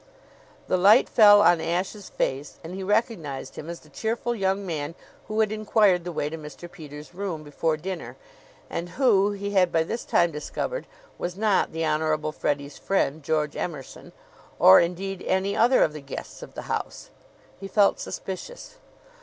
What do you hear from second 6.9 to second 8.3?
room before dinner